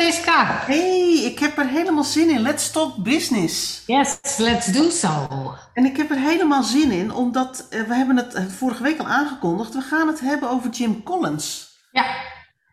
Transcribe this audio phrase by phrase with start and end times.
[0.00, 0.62] Mariska.
[0.66, 2.40] Hey, ik heb er helemaal zin in.
[2.40, 3.82] Let's talk business.
[3.86, 5.28] Yes, let's do so.
[5.74, 8.98] En ik heb er helemaal zin in, omdat uh, we hebben het uh, vorige week
[8.98, 9.74] al aangekondigd.
[9.74, 11.68] We gaan het hebben over Jim Collins.
[11.92, 12.06] Ja,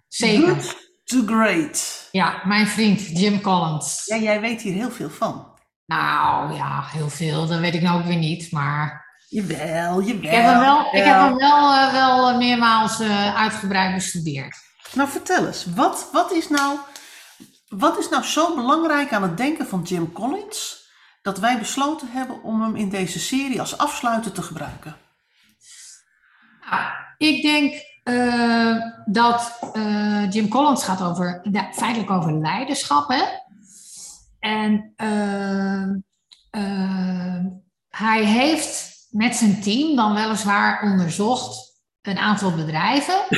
[0.08, 0.56] zeker.
[0.56, 2.08] Good to great.
[2.12, 4.02] Ja, mijn vriend Jim Collins.
[4.06, 5.48] Ja, jij weet hier heel veel van.
[5.86, 7.48] Nou ja, heel veel.
[7.48, 9.06] Dat weet ik nou ook weer niet, maar...
[9.30, 10.24] Jawel, jawel.
[10.24, 13.02] Ik heb hem wel, ik heb hem wel, uh, wel meermaals
[13.36, 14.56] uitgebreid bestudeerd.
[14.94, 15.66] Nou, vertel eens.
[15.76, 16.78] Wat, wat, is nou,
[17.68, 20.86] wat is nou zo belangrijk aan het denken van Jim Collins
[21.22, 24.96] dat wij besloten hebben om hem in deze serie als afsluiter te gebruiken?
[26.70, 33.10] Nou, ik denk uh, dat uh, Jim Collins gaat over, ja, feitelijk over leiderschap.
[33.10, 33.24] Hè?
[34.40, 35.90] En uh,
[37.90, 43.26] hij heeft met zijn team dan weliswaar onderzocht een aantal bedrijven.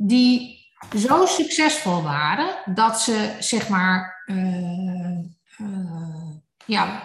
[0.00, 0.57] Die
[0.96, 5.18] zo succesvol waren dat ze zeg maar uh,
[5.58, 6.34] uh,
[6.66, 7.02] ja,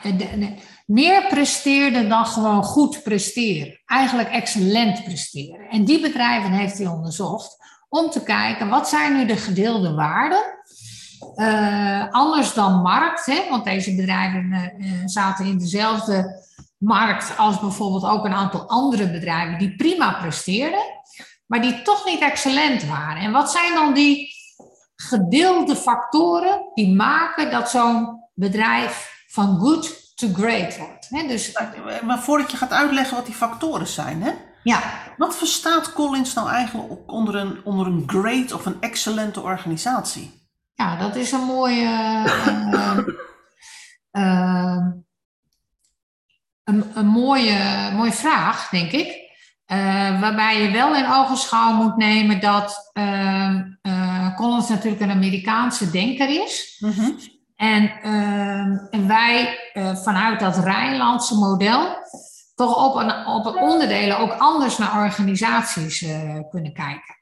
[0.86, 3.82] meer presteerden dan gewoon goed presteren.
[3.86, 5.70] Eigenlijk excellent presteren.
[5.70, 7.58] En die bedrijven heeft hij onderzocht
[7.90, 10.42] om te kijken wat zijn nu de gedeelde waarden.
[12.12, 14.74] anders dan markt, hè, want deze bedrijven
[15.06, 16.44] zaten in dezelfde
[16.78, 21.03] markt als bijvoorbeeld ook een aantal andere bedrijven die prima presteerden
[21.54, 23.22] maar die toch niet excellent waren.
[23.22, 24.34] En wat zijn dan die
[24.96, 31.10] gedeelde factoren die maken dat zo'n bedrijf van good to great wordt?
[31.10, 31.60] He, dus,
[32.04, 34.32] maar voordat je gaat uitleggen wat die factoren zijn, hè?
[34.64, 34.82] Ja.
[35.18, 40.48] Wat verstaat Collins nou eigenlijk onder een, onder een great of een excellente organisatie?
[40.74, 41.86] Ja, dat is een mooie.
[42.28, 42.98] Uh,
[44.12, 44.78] uh,
[46.64, 49.23] een, een mooie, mooie vraag, denk ik.
[49.74, 55.92] Uh, waarbij je wel in ogenschouw moet nemen dat uh, uh, Collins natuurlijk een Amerikaanse
[55.92, 56.78] denker is.
[56.80, 57.20] Mm -hmm.
[57.56, 57.92] en,
[58.92, 59.60] en, wij
[60.04, 61.98] vanuit dat Rijnlandse model
[62.56, 66.06] toch op, een, op een onderdelen ook anders naar organisaties
[66.50, 67.16] kunnen kijken.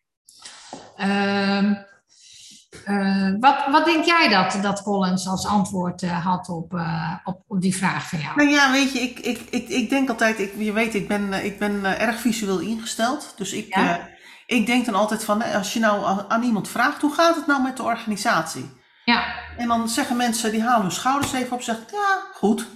[2.87, 7.43] Uh, wat, wat denk jij dat, dat Collins als antwoord uh, had op, uh, op,
[7.47, 8.35] op die vraag van jou?
[8.35, 11.33] Nou ja, weet je, ik, ik, ik, ik denk altijd, ik, je weet, ik ben,
[11.45, 13.33] ik ben erg visueel ingesteld.
[13.37, 14.09] Dus ik, Ja?
[14.45, 17.61] ik denk dan altijd van, als je nou aan iemand vraagt, hoe gaat het nou
[17.61, 18.79] met de organisatie?
[19.05, 22.67] Ja, En dan zeggen mensen, die halen hun schouders even op en zeggen, ja, goed.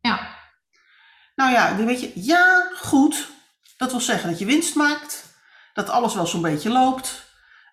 [0.00, 0.36] ja,
[1.34, 3.28] Nou ja, weet je, ja, goed.
[3.76, 5.34] Dat wil zeggen dat je winst maakt,
[5.72, 7.29] dat alles wel zo'n beetje loopt,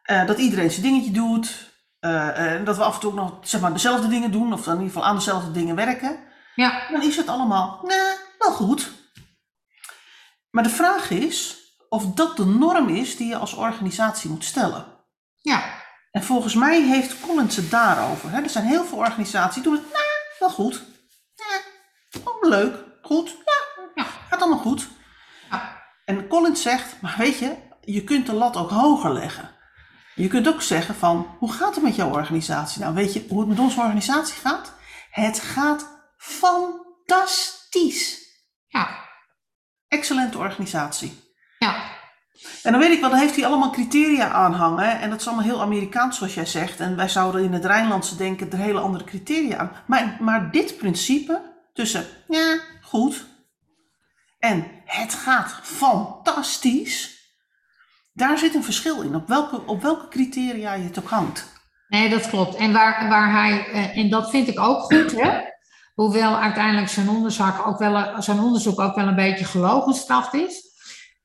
[0.08, 1.66] eh, dat iedereen zijn dingetje doet,
[2.00, 4.72] en dat we af en toe ook nog zeg maar, dezelfde dingen doen, of in
[4.72, 6.20] ieder geval aan dezelfde dingen werken.
[6.56, 8.92] ja, Dan is het allemaal, nee, wel goed.
[10.52, 11.58] Maar de vraag is
[11.90, 14.86] of dat de norm is die je als organisatie moet stellen.
[15.42, 15.64] ja,
[16.12, 18.30] En volgens mij heeft Collins het daarover.
[18.32, 18.42] Hè?
[18.42, 20.06] Er zijn heel veel organisaties die doen het, nou,
[20.40, 20.82] wel goed.
[22.24, 24.04] Oh, leuk, goed, ja, Ja.
[24.30, 24.88] gaat allemaal goed.
[25.52, 25.84] Ja.
[26.06, 29.56] En Collins zegt, maar weet je, je kunt de lat ook hoger leggen.
[30.18, 32.82] Je kunt ook zeggen van, hoe gaat het met jouw organisatie?
[32.82, 34.74] Nou, weet je hoe het met onze organisatie gaat?
[35.12, 38.18] Het gaat fantastisch.
[38.68, 39.06] ja,
[39.88, 41.34] Excellente organisatie.
[41.60, 41.84] ja,
[42.64, 45.00] En dan weet ik wel, dan heeft hij allemaal criteria aan hangen.
[45.00, 46.80] En dat is allemaal heel Amerikaans, zoals jij zegt.
[46.80, 49.72] En wij zouden in het Rijnlandse denken er hele andere criteria aan.
[49.88, 51.42] Maar, maar dit principe
[51.74, 53.26] tussen, ja, goed.
[54.40, 57.17] En het gaat fantastisch.
[58.18, 59.16] Daar zit een verschil in.
[59.16, 61.46] Op welke, op welke criteria je het ook hangt.
[61.88, 62.56] Nee, dat klopt.
[62.56, 65.40] En waar, waar hij, eh, en dat vind ik ook goed, hè?
[65.96, 70.66] hoewel uiteindelijk zijn onderzoek, ook wel, zijn onderzoek ook wel een beetje gelogenstraft is,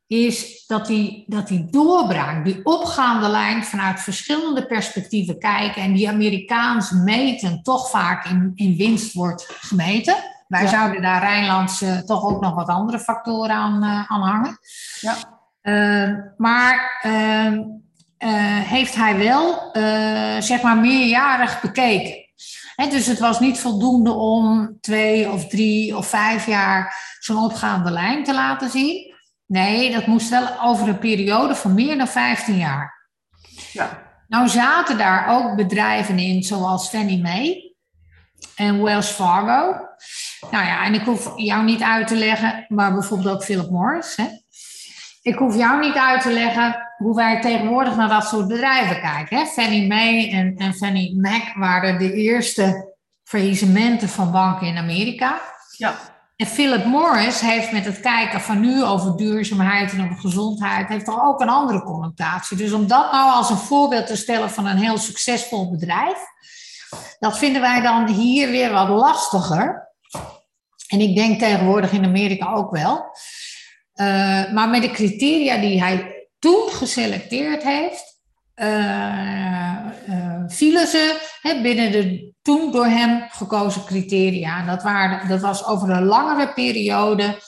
[0.07, 6.09] is dat hij, dat hij doorbraakt, die opgaande lijn vanuit verschillende perspectieven kijken en die
[6.09, 10.17] Amerikaans meten toch vaak in, in winst wordt gemeten.
[10.49, 10.69] Wij Ja.
[10.69, 14.59] zouden daar Rijnlands eh, toch ook nog wat andere factoren aan, eh, aan hangen.
[15.01, 15.41] Ja.
[15.62, 22.23] Uh, maar uh, uh, heeft hij wel, uh, zeg maar, meerjarig bekeken.
[22.75, 27.91] He, dus het was niet voldoende om twee of drie of vijf jaar zo'n opgaande
[27.91, 29.14] lijn te laten zien.
[29.47, 33.09] Nee, dat moest wel over een periode van meer dan 15 jaar.
[33.73, 34.11] Ja.
[34.29, 37.76] Nou zaten daar ook bedrijven in, zoals Fannie Mae
[38.56, 39.87] en Wells Fargo.
[40.50, 44.17] Nou ja, en ik hoef jou niet uit te leggen, maar bijvoorbeeld ook Philip Morris.
[44.17, 44.26] Hè?
[45.23, 49.39] Ik hoef jou niet uit te leggen hoe wij tegenwoordig naar dat soort bedrijven kijken.
[49.39, 49.47] Hè?
[49.47, 55.41] Fannie Mae en, en Fannie Mac waren de eerste faillissementen van banken in Amerika.
[55.77, 55.95] Ja.
[56.37, 61.05] En Philip Morris heeft met het kijken van nu over duurzaamheid en over gezondheid, heeft
[61.05, 62.57] toch ook een andere connotatie.
[62.57, 66.19] Dus om dat nou als een voorbeeld te stellen van een heel succesvol bedrijf,
[67.19, 69.91] dat vinden wij dan hier weer wat lastiger.
[70.89, 73.11] En ik denk tegenwoordig in Amerika ook wel.
[73.97, 78.21] Uh, maar met de criteria die hij toen geselecteerd heeft,
[78.56, 79.79] uh,
[80.09, 84.59] uh, vielen ze hè, binnen de toen door hem gekozen criteria.
[84.59, 87.39] En dat, waren, dat was over een langere periode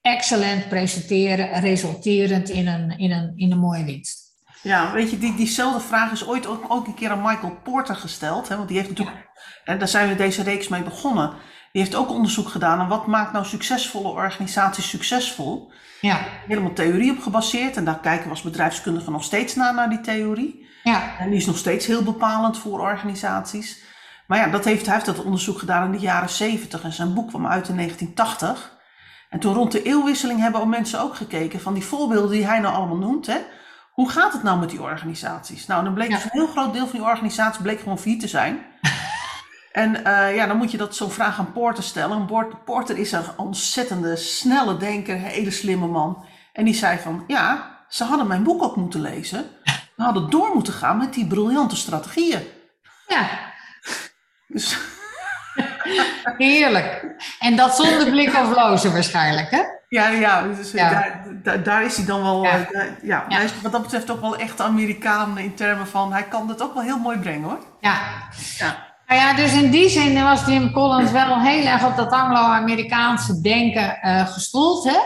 [0.00, 4.20] excellent presenteren, resulterend in een, in een, in een mooie winst.
[4.62, 7.96] Ja, weet je, die, diezelfde vraag is ooit ook, ook een keer aan Michael Porter
[7.96, 8.48] gesteld.
[8.48, 9.30] Hè, want die heeft natuurlijk,
[9.64, 11.32] en daar zijn we deze reeks mee begonnen.
[11.72, 15.72] Die heeft ook onderzoek gedaan aan wat maakt nou succesvolle organisaties succesvol.
[16.00, 16.20] Ja.
[16.46, 17.76] Helemaal theorie op gebaseerd.
[17.76, 20.68] En daar kijken we als bedrijfskundigen nog steeds naar, naar die theorie.
[20.82, 21.18] Ja.
[21.18, 23.82] En die is nog steeds heel bepalend voor organisaties.
[24.26, 27.14] Maar ja, dat heeft, hij heeft dat onderzoek gedaan in de jaren 70 en zijn
[27.14, 28.80] boek kwam uit in 1980.
[29.28, 32.60] En toen rond de eeuwwisseling hebben ook mensen ook gekeken van die voorbeelden die hij
[32.60, 33.26] nou allemaal noemt.
[33.26, 33.38] Hè,
[33.92, 35.66] hoe gaat het nou met die organisaties?
[35.66, 38.28] Nou, dan bleek dus een heel groot deel van die organisaties bleek gewoon failliet te
[38.28, 38.58] zijn.
[39.72, 42.28] En uh, ja, dan moet je dat zo'n vraag aan Porter stellen.
[42.64, 46.24] Porter is een ontzettende, snelle denker, hele slimme man.
[46.52, 49.46] En die zei van, ja, ze hadden mijn boek ook moeten lezen.
[49.96, 52.42] We hadden door moeten gaan met die briljante strategieën.
[53.06, 53.28] Ja.
[54.46, 54.78] Dus...
[56.38, 57.04] Heerlijk.
[57.38, 59.62] En dat zonder blik of lozen waarschijnlijk, hè?
[59.88, 62.44] Ja, ja, dus Daar, daar, daar, is hij dan wel...
[62.44, 62.70] Ja.
[62.70, 66.12] Uh, ja, Hij is wat dat betreft ook wel echt Amerikaan in termen van...
[66.12, 67.64] Hij kan het ook wel heel mooi brengen, hoor.
[67.80, 68.00] Ja.
[68.58, 68.91] ja.
[69.06, 73.40] Nou ja, dus in die zin was Jim Collins wel heel erg op dat Anglo-Amerikaanse
[73.40, 74.98] denken uh, gestoeld, hè?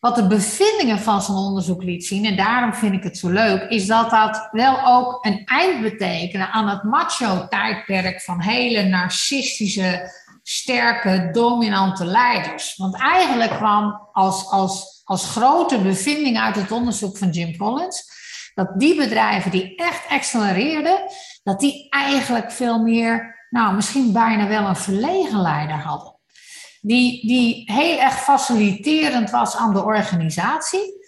[0.00, 3.70] Wat de bevindingen van zijn onderzoek liet zien, en daarom vind ik het zo leuk,
[3.70, 10.12] is dat dat wel ook een eind betekende aan het macho-tijdperk van hele narcistische,
[10.42, 12.76] sterke, dominante leiders.
[12.76, 18.12] Want eigenlijk kwam als, als, als grote bevinding uit het onderzoek van Jim Collins,
[18.54, 20.98] dat die bedrijven die echt accelereerden,
[21.44, 26.14] dat die eigenlijk veel meer, nou misschien bijna wel een verlegen leider hadden
[26.86, 31.02] die, die heel erg faciliterend was aan de organisatie.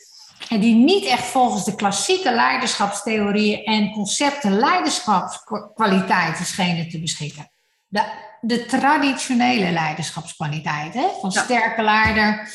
[0.49, 7.50] En die niet echt volgens de klassieke leiderschapstheorieën en concepten leiderschapskwaliteiten schenen te beschikken.
[7.87, 8.05] De,
[8.41, 12.49] de traditionele leiderschapskwaliteiten, van sterke leider,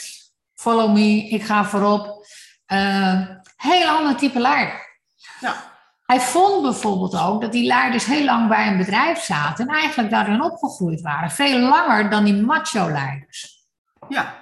[0.56, 2.25] follow me, ik ga voorop.
[2.68, 3.22] Uh,
[3.56, 5.00] heel ander type leider.
[5.39, 5.70] Ja.
[6.12, 10.10] Hij vond bijvoorbeeld ook dat die leiders heel lang bij een bedrijf zaten en eigenlijk
[10.10, 11.31] daarin opgegroeid waren.
[11.31, 13.66] Veel langer dan die macho-leiders.
[14.10, 14.36] Ja.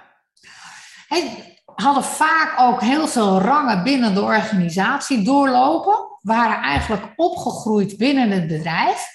[1.08, 1.28] En
[1.74, 8.46] hadden vaak ook heel veel rangen binnen de organisatie doorlopen, waren eigenlijk opgegroeid binnen het
[8.46, 9.14] bedrijf.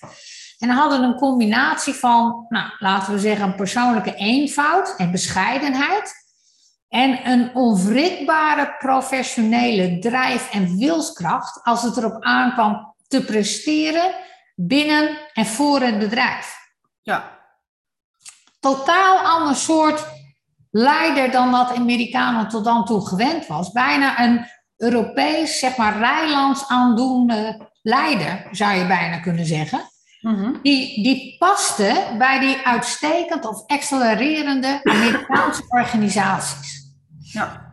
[0.60, 6.25] En hadden een combinatie van, nou, laten we zeggen, een persoonlijke eenvoud en bescheidenheid.
[6.90, 14.14] En een onwrikbare professionele drijf en wilskracht als het erop aankwam te presteren
[14.56, 16.58] binnen en voor het bedrijf.
[17.02, 17.40] Ja.
[18.60, 20.08] Totaal ander soort
[20.72, 23.72] leider dan dat Amerikanen tot dan toe gewend was.
[23.72, 24.46] Bijna een
[24.78, 29.90] Europees, zeg maar, rijlands aandoende leider, zou je bijna kunnen zeggen.
[30.26, 30.54] Mhm.
[30.62, 36.94] die, die paste bij die uitstekend of accelererende Amerikaanse organisaties.
[37.20, 37.64] Ja.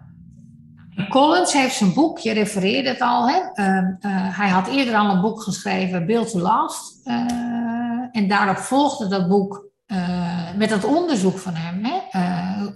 [1.09, 3.39] Collins heeft zijn boek, je refereerde het al, hè?
[3.53, 7.07] Ehm, eh, hij had eerder al een boek geschreven, Build to Last.
[7.07, 7.15] Uh,
[8.13, 12.01] en daarop volgde dat boek uh, met dat onderzoek van hem, hè?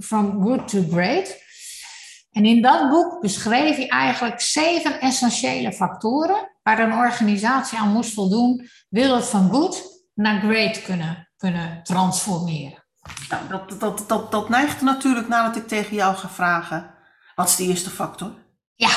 [0.01, 1.37] From Good to Great.
[2.33, 8.15] En in dat boek beschreef hij eigenlijk zeven essentiële factoren waar een organisatie aan moest
[8.15, 12.85] voldoen, wil het van good naar great kunnen, kunnen transformeren.
[13.29, 16.95] Nou, dat, dat, dat, dat neigt natuurlijk nadat ik tegen jou ga vragen.
[17.35, 18.33] Wat is de eerste factor?
[18.75, 18.91] Ja,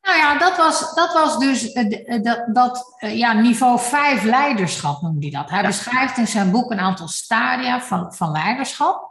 [0.00, 5.02] nou ja, dat was, dat was dus uh, dat, dat uh, ja, niveau 5 leiderschap
[5.02, 5.50] noemde hij dat.
[5.50, 9.10] Hij beschrijft in zijn boek een aantal stadia van, van leiderschap.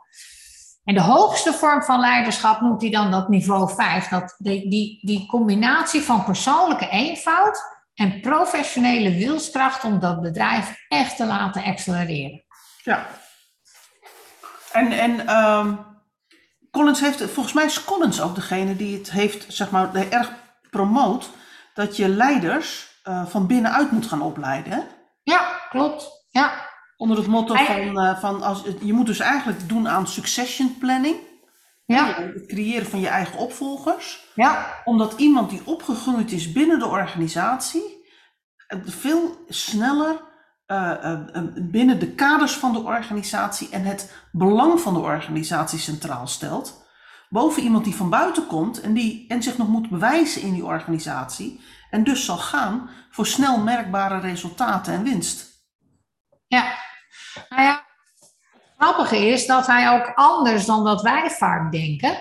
[0.84, 4.08] En de hoogste vorm van leiderschap noemt hij dan dat niveau 5.
[4.08, 11.16] Dat die, die, die combinatie van persoonlijke eenvoud en professionele wilskracht om dat bedrijf echt
[11.16, 12.44] te laten accelereren.
[12.84, 13.08] Ja,
[14.72, 15.86] en, en um,
[16.72, 20.32] Collins heeft, volgens mij is Collins ook degene die het heeft, zeg maar, erg
[20.70, 21.30] promoot
[21.74, 24.74] dat je leiders uh, van binnenuit moet gaan opleiden.
[24.74, 24.80] Hè?
[25.24, 26.28] Ja, klopt.
[26.30, 26.70] Ja.
[26.98, 31.16] Onder het motto van, uh, van als, je moet dus eigenlijk doen aan succession planning.
[31.86, 32.14] Ja.
[32.14, 34.32] Het creëren van je eigen opvolgers.
[34.36, 34.82] Ja.
[34.84, 38.00] Omdat iemand die opgegroeid is binnen de organisatie
[38.86, 40.30] veel sneller
[40.68, 41.20] uh,
[41.56, 46.90] binnen de kaders van de organisatie en het belang van de organisatie centraal stelt.
[47.30, 50.66] Boven iemand die van buiten komt en, die, en zich nog moet bewijzen in die
[50.66, 51.62] organisatie.
[51.90, 55.50] En dus zal gaan voor snel merkbare resultaten en winst.
[56.48, 56.74] Ja,
[57.50, 57.86] nou ja,
[58.82, 62.18] grappige is dat hij ook anders dan dat wij vaak denken,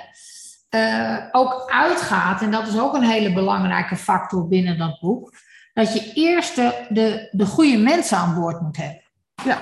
[0.71, 5.33] uh, ook uitgaat, en dat is ook een hele belangrijke factor binnen dat boek,
[5.73, 9.03] dat je eerst de, de, de goede mensen aan boord moet hebben.
[9.45, 9.61] Ja.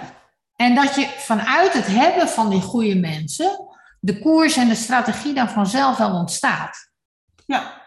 [0.56, 3.68] En dat je vanuit het hebben van die goede mensen
[4.00, 6.90] de koers en de strategie dan vanzelf wel ontstaat.
[7.46, 7.82] Ja.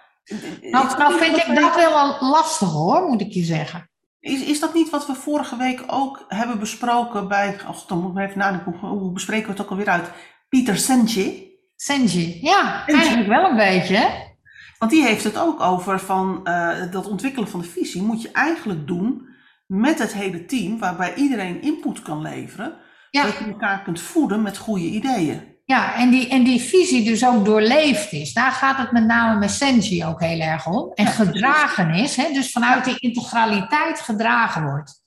[0.61, 3.90] Nou, nou vind ik dat wel lastig hoor, moet ik je zeggen.
[4.21, 8.17] Is, is dat niet wat we vorige week ook hebben besproken bij, oh, dan moet
[8.17, 10.11] ik even nadenken, hoe bespreken we het ook alweer uit?
[10.49, 11.49] Pieter Senji.
[11.75, 14.29] Senji, ja, eigenlijk wel een beetje.
[14.77, 18.31] Want die heeft het ook over van uh, dat ontwikkelen van de visie moet je
[18.31, 19.29] eigenlijk doen
[19.65, 22.77] met het hele team, waarbij iedereen input kan leveren,
[23.09, 23.21] ja.
[23.21, 25.50] zodat je elkaar kunt voeden met goede ideeën.
[25.65, 28.33] Ja, en die, en die visie dus ook doorleefd is.
[28.33, 30.91] Daar gaat het met name met Senji ook heel erg om.
[30.93, 35.03] En gedragen is, hè, dus vanuit die integraliteit gedragen wordt.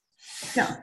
[0.54, 0.82] Ja.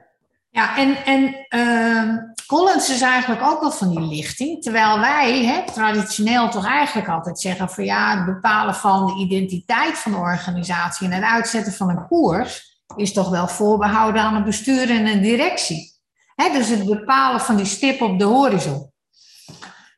[0.49, 4.61] Ja, en, en uh, Collins is eigenlijk ook wel van die lichting.
[4.61, 9.97] Terwijl wij hè, traditioneel toch eigenlijk altijd zeggen van ja, het bepalen van de identiteit
[9.97, 14.43] van de organisatie en het uitzetten van een koers is toch wel voorbehouden aan een
[14.43, 15.91] bestuur en een directie.
[16.35, 18.90] Hè, dus het bepalen van die stip op de horizon.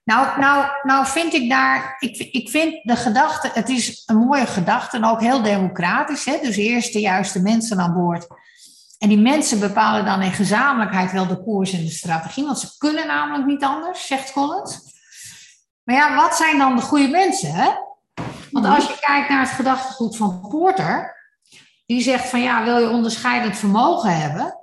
[0.03, 4.45] Nou, nou, nou vind ik daar, ik, ik vind de gedachte, het is een mooie
[4.45, 6.25] gedachte en ook heel democratisch.
[6.25, 6.39] Hè?
[6.41, 8.27] Dus eerst de juiste mensen aan boord.
[9.00, 12.77] En die mensen bepalen dan in gezamenlijkheid wel de koers en de strategie, want ze
[12.77, 14.79] kunnen namelijk niet anders, zegt Collins.
[15.83, 17.53] Maar ja, wat zijn dan de goede mensen?
[17.53, 17.69] Hè?
[18.51, 21.15] Want als je kijkt naar het gedachtegoed van Porter,
[21.86, 24.57] die zegt van ja, wil je onderscheidend vermogen hebben,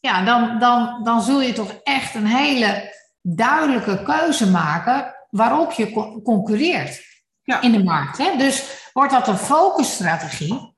[0.00, 2.91] ja, dan, dan, dan zul je toch echt een hele
[3.22, 7.02] duidelijke keuze maken waarop je concurreert
[7.42, 7.60] ja.
[7.60, 8.18] in de markt.
[8.18, 8.36] Hè?
[8.36, 10.74] Dus wordt dat een focusstrategie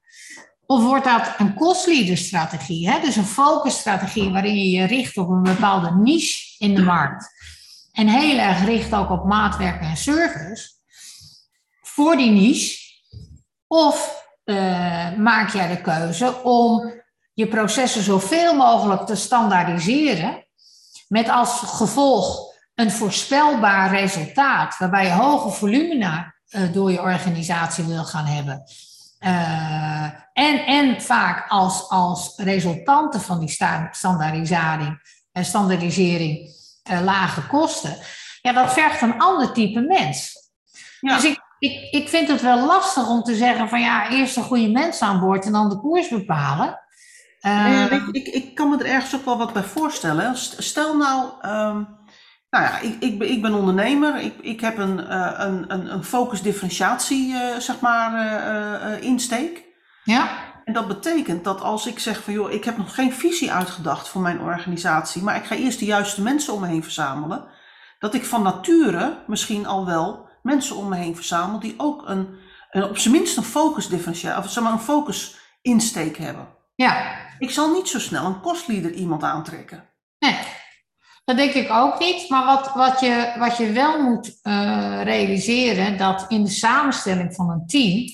[0.67, 2.91] of wordt dat een cost strategie?
[2.91, 3.01] Hè?
[3.01, 7.33] Dus een focusstrategie waarin je je richt op een bepaalde niche in de markt
[7.93, 10.69] en heel erg richt ook op maatwerk en service
[11.81, 12.83] voor die niche.
[13.67, 16.93] Of uh, maak jij de keuze om
[17.35, 20.44] je processen zoveel mogelijk te standaardiseren
[21.09, 28.05] met als gevolg een voorspelbaar resultaat, waarbij je hoge volumina uh, door je organisatie wil
[28.05, 28.63] gaan hebben.
[29.21, 33.57] Uh, en, en vaak als, als resultanten van die
[33.91, 36.55] standaardisering, en standaardisering
[36.91, 37.97] uh, lage kosten.
[38.41, 40.33] Ja, dat vergt een ander type mens.
[41.01, 41.15] Ja.
[41.15, 44.43] Dus ik, ik, ik vind het wel lastig om te zeggen van ja, eerst een
[44.43, 46.84] goede mens aan boord en dan de koers bepalen.
[47.47, 50.37] Uh, ik, ik, ik, kan me er ergens ook wel wat bij voorstellen.
[50.37, 51.89] Stel nou, um,
[52.51, 54.21] nou ja, ik, ik, ben, ik ben ondernemer.
[54.21, 59.65] Ik, ik heb een, uh, een, een, een focus differentiatie, uh, zeg maar, insteek.
[60.05, 60.29] Ja.
[60.65, 64.09] En dat betekent dat als ik zeg van joh, ik heb nog geen visie uitgedacht
[64.09, 67.45] voor mijn organisatie, maar ik ga eerst de juiste mensen om me heen verzamelen,
[67.99, 72.29] dat ik van nature misschien al wel mensen om me heen verzamel die ook een,
[72.71, 76.49] een op zijn minst een focus differentiatie, of zeg maar een focus insteek hebben.
[76.75, 77.23] Ja.
[77.39, 79.85] Ik zal niet zo snel een kostleader iemand aantrekken.
[80.19, 80.37] Nee,
[81.25, 82.29] dat denk ik ook niet.
[82.29, 87.51] Maar wat, wat, je, wat je wel moet uh, realiseren, dat in de samenstelling van
[87.51, 88.07] een team,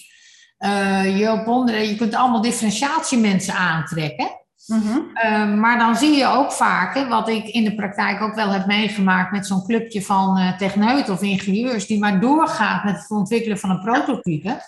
[0.59, 4.38] uh, je, op onder, je kunt allemaal differentiatiemensen aantrekken.
[4.67, 5.11] Mm -hmm.
[5.25, 8.67] uh, maar dan zie je ook vaak, wat ik in de praktijk ook wel heb
[8.67, 13.59] meegemaakt met zo'n clubje van uh, techneuten of ingenieurs, die maar doorgaat met het ontwikkelen
[13.59, 14.62] van een prototype.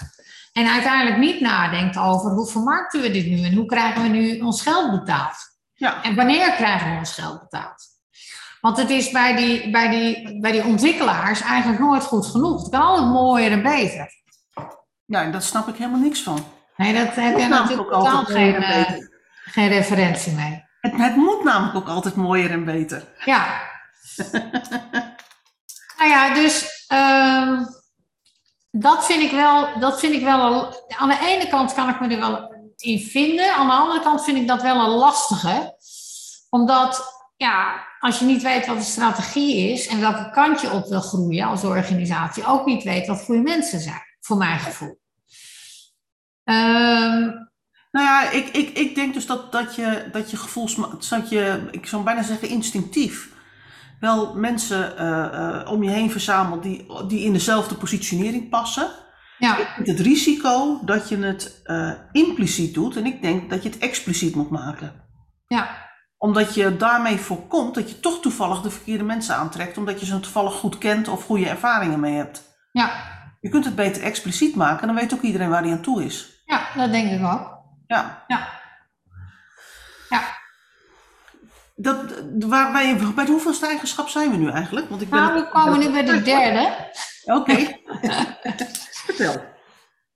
[0.53, 4.41] En uiteindelijk niet nadenkt over hoe vermarkten we dit nu en hoe krijgen we nu
[4.41, 5.37] ons geld betaald.
[5.75, 6.03] Ja.
[6.03, 7.91] En wanneer krijgen we ons geld betaald?
[8.61, 12.61] Want het is bij die, bij, die, bij die ontwikkelaars eigenlijk nooit goed genoeg.
[12.61, 14.21] Het kan altijd mooier en beter.
[15.07, 16.45] En daar snap ik helemaal niks van.
[16.77, 18.83] Nee, dat heb je natuurlijk totaal geen, uh,
[19.45, 20.65] geen referentie mee.
[20.81, 23.05] Het, het, moet namelijk ook altijd mooier en beter.
[23.25, 23.61] Ja.
[25.99, 26.87] nou ja, dus...
[26.93, 27.61] Uh,
[28.73, 30.75] dat vind ik wel, dat vind ik wel.
[30.89, 33.55] Aan de ene kant kan ik me er wel in vinden.
[33.55, 35.77] Aan de andere kant vind ik dat wel een lastige.
[36.51, 37.05] Omdat,
[37.37, 41.01] ja, als je niet weet wat de strategie is en welke kant je op wil
[41.01, 45.01] groeien als organisatie, ook niet weet wat goede mensen zijn, voor mijn gevoel.
[46.45, 47.51] Um,
[47.91, 50.77] nou ja, ik, ik, ik denk dus dat, dat je, dat je gevoels,
[51.09, 53.32] dat je, ik zou bijna zeggen instinctief,
[54.03, 58.91] wel mensen uh, om je heen verzamelt die, die in dezelfde positionering passen.
[59.39, 59.57] Ja.
[59.85, 64.35] Het risico dat je het uh, impliciet doet en ik denk dat je het expliciet
[64.35, 64.93] moet maken.
[65.47, 65.69] Ja.
[66.19, 70.21] Omdat je daarmee voorkomt dat je toch toevallig de verkeerde mensen aantrekt, omdat je ze
[70.21, 72.43] toevallig goed kent of goede ervaringen mee hebt.
[72.73, 72.91] Ja,
[73.41, 76.43] Je kunt het beter expliciet maken, dan weet ook iedereen waar hij aan toe is.
[76.45, 77.59] ja dat denk ik ook.
[77.87, 78.25] Ja.
[78.27, 78.49] Ja.
[80.09, 80.41] Ja.
[81.83, 81.97] Dat,
[82.39, 84.89] waar, bij, bij de hoeveelste eigenschap zijn we nu eigenlijk?
[84.89, 86.91] Want ik ben Nou, we komen nu bij de derde.
[87.25, 87.57] Oké.
[89.07, 89.51] Vertel.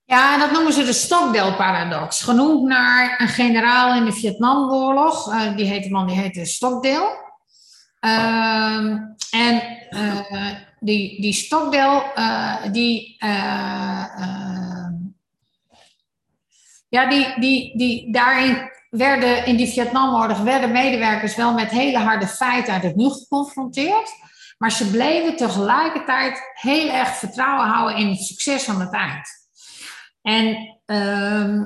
[0.05, 2.21] Ja, dat noemen ze de Stockdale-paradox.
[2.21, 5.33] Genoemd naar een generaal in de Vietnamoorlog.
[5.33, 7.25] Eh, die heette man, die heette Stockdale.
[7.99, 8.97] Ehm,
[9.31, 13.15] en eh, die, die Stockdale, eh, die,
[16.89, 22.27] ja, die, die, die, daarin werden in die Vietnamoorlog werden medewerkers wel met hele harde
[22.27, 24.11] feiten uit het nu geconfronteerd.
[24.57, 29.27] Maar ze bleven tegelijkertijd heel erg vertrouwen houden in het succes aan het eind.
[30.21, 31.65] En, ehm,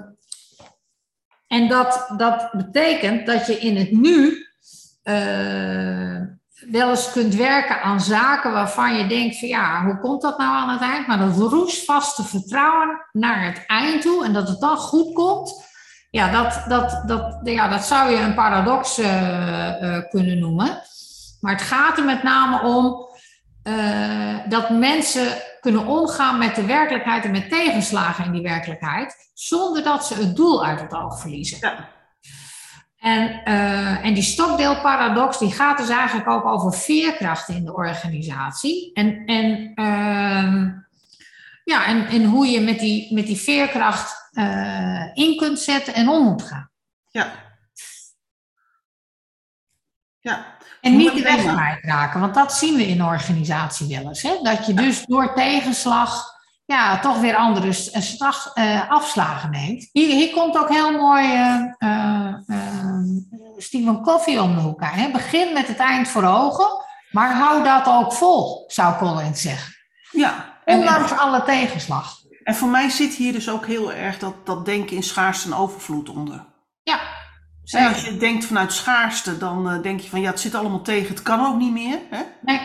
[1.48, 4.46] en dat, dat betekent dat je in het nu
[5.04, 6.22] eh,
[6.70, 10.56] wel eens kunt werken aan zaken waarvan je denkt van ja, hoe komt dat nou
[10.56, 11.08] aan het eind?
[11.08, 15.71] Maar dat roestvaste vertrouwen naar het eind toe en dat het dan goed komt,
[16.12, 20.82] ja, dat, dat, dat, ja, dat zou je een paradox eh, eh, kunnen noemen.
[21.40, 23.10] Maar het gaat er met name om
[23.64, 25.28] eh, dat mensen
[25.60, 30.36] kunnen omgaan met de werkelijkheid en met tegenslagen in die werkelijkheid, zonder dat ze het
[30.36, 31.58] doel uit het oog verliezen.
[31.62, 31.90] Ja.
[32.98, 33.44] En,
[34.04, 38.94] en die Stockdale-paradox die gaat dus eigenlijk ook over veerkracht in de organisatie.
[38.94, 40.70] En, en, ehm,
[41.64, 46.10] ja, en, en hoe je met die, met die veerkracht eh, in kunt zetten en
[46.10, 46.70] om moet gaan.
[47.08, 47.32] Ja.
[50.20, 50.58] Ja.
[50.82, 54.22] En niet de weg kwijtraken, want dat zien we in de organisatie wel eens.
[54.22, 54.40] Hè?
[54.42, 59.90] Dat je dus door tegenslag ja, toch weer andere eh, slag- eh, afslagen neemt.
[59.92, 61.34] Hier, hier komt ook heel mooi
[61.78, 62.34] eh,
[63.58, 64.94] Stephen Covey om de hoek aan.
[64.94, 65.12] Hè?
[65.12, 66.68] Begin met het eind voor ogen,
[67.12, 69.74] maar hou dat ook vol, zou Collins zeggen.
[70.12, 70.60] Ja.
[70.66, 72.21] En, Ondanks alle tegenslag.
[72.44, 75.54] En voor mij zit hier dus ook heel erg dat, dat denken in schaarste en
[75.56, 76.46] overvloed onder.
[76.84, 77.00] Ja,
[77.72, 78.14] En als zeker.
[78.14, 81.22] je denkt vanuit schaarste, dan eh, denk je van ja, het zit allemaal tegen, het
[81.24, 82.00] kan ook niet meer.
[82.10, 82.22] Hè?
[82.42, 82.60] Nee,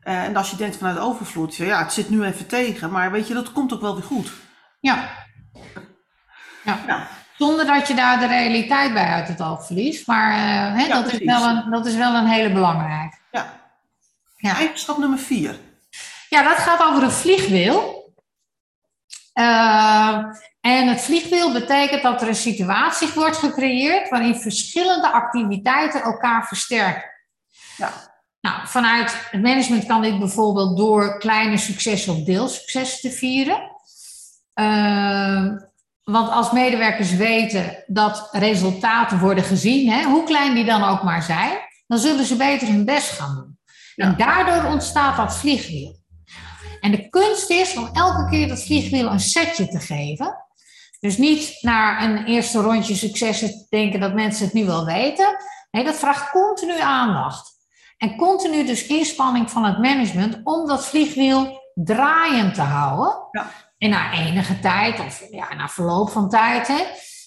[0.00, 3.28] Eh, en als je denkt vanuit overvloed, ja, het zit nu even tegen, maar weet
[3.28, 4.32] je, dat komt ook wel weer goed.
[4.80, 5.08] ja.
[6.64, 6.78] ja.
[6.86, 7.06] Ja,
[7.38, 10.06] Zonder dat je daar de realiteit bij uit het oog verliest.
[10.06, 13.16] Maar eh, hè, Ja, dat, is wel een, dat is wel een hele belangrijke.
[13.30, 13.62] ja.
[14.36, 14.54] Ja.
[14.56, 15.58] Eigenschap nummer vier.
[16.28, 18.03] Ja, dat gaat over een vliegwiel.
[19.34, 20.18] Eh,
[20.60, 27.10] en het vliegwiel betekent dat er een situatie wordt gecreëerd waarin verschillende activiteiten elkaar versterken.
[27.76, 27.92] Ja.
[28.40, 33.70] Nou, vanuit het management kan dit bijvoorbeeld door kleine successen of deelsuccessen te vieren.
[34.52, 35.46] Eh,
[36.02, 41.22] want als medewerkers weten dat resultaten worden gezien, hè, hoe klein die dan ook maar
[41.22, 43.58] zijn, dan zullen ze beter hun best gaan doen.
[43.94, 44.04] Ja.
[44.04, 46.02] En daardoor ontstaat dat vliegwiel.
[46.84, 50.44] En de kunst is om elke keer dat vliegwiel een setje te geven.
[51.00, 55.36] Dus niet naar een eerste rondje successen te denken dat mensen het nu wel weten.
[55.70, 57.52] Nee, dat vraagt continu aandacht.
[57.96, 63.28] En continu dus inspanning van het management om dat vliegwiel draaiend te houden.
[63.30, 63.50] Ja.
[63.78, 66.84] En na enige tijd, of ja, na verloop van tijd, hè,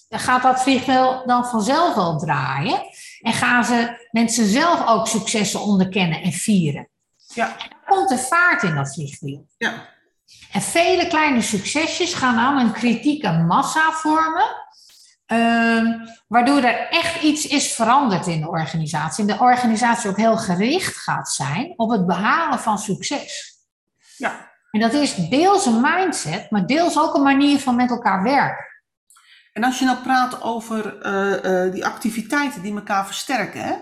[0.10, 2.82] gaat dat vliegwiel dan vanzelf wel draaien.
[3.22, 6.90] En gaan ze mensen zelf ook successen onderkennen en vieren.
[7.38, 9.48] Ja, Dan komt er vaart in dat vliegwiel.
[9.58, 9.74] ja,
[10.52, 14.66] En vele kleine succesjes gaan dan een kritieke massa vormen.
[15.26, 15.86] ehm,
[16.28, 19.28] waardoor er echt iets is veranderd in de organisatie.
[19.28, 23.56] En de organisatie ook heel gericht gaat zijn op het behalen van succes.
[24.18, 24.56] ja.
[24.72, 28.66] En dat is deels een mindset, maar deels ook een manier van met elkaar werken.
[29.54, 33.74] En als je nou praat over eh, eh, die activiteiten die elkaar versterken, hè?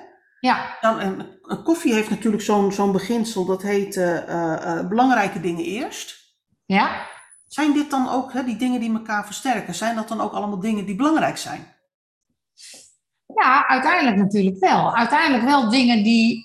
[0.45, 4.87] Ja, Dan, een, een koffie heeft natuurlijk zo'n zo'n beginsel, dat heet eh, eh, eh,
[4.87, 6.35] belangrijke dingen eerst.
[6.65, 7.13] ja.
[7.47, 10.59] Zijn dit dan ook, hè, die dingen die elkaar versterken, zijn dat dan ook allemaal
[10.59, 11.75] dingen die belangrijk zijn?
[13.35, 14.95] Ja, uiteindelijk natuurlijk wel.
[14.95, 16.43] Uiteindelijk wel dingen die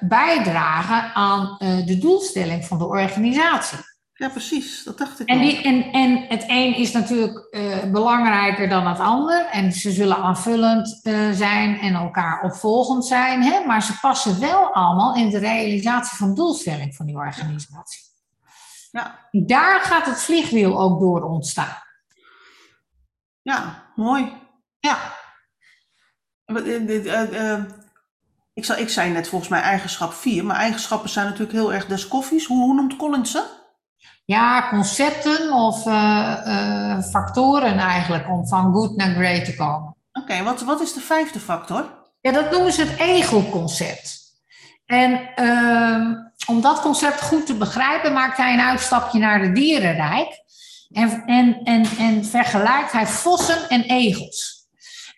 [0.00, 3.78] bijdragen aan de doelstelling van de organisatie.
[4.20, 8.68] Ja, precies, dat dacht ik En, die, en, en het een is natuurlijk eh, belangrijker
[8.68, 9.46] dan het ander.
[9.46, 13.42] En ze zullen aanvullend eh, zijn en elkaar opvolgend zijn.
[13.42, 13.64] Hè?
[13.66, 18.00] Maar ze passen wel allemaal in de realisatie van doelstelling van die organisatie.
[18.90, 21.76] Ja, Daar gaat het vliegwiel ook door ontstaan.
[23.42, 24.32] ja, mooi.
[24.80, 24.98] Ja,
[26.44, 27.64] Eh,
[28.54, 32.46] ik zei net volgens mij eigenschap 4, maar eigenschappen zijn natuurlijk heel erg des koffies.
[32.46, 33.58] Hoe, hoe noemt Collins ze?
[34.30, 39.96] Ja concepten of eh, eh, factoren eigenlijk om van good naar great te komen.
[40.12, 40.42] Oké.
[40.42, 41.98] Wat, wat is de vijfde factor?
[42.20, 44.18] Ja, dat noemen ze het egelconcept.
[44.86, 46.14] En ehm,
[46.46, 50.28] om dat concept goed te begrijpen, maakt hij een uitstapje naar de dierenrijk.
[50.90, 54.68] En, en, en, en vergelijkt hij vossen en egels.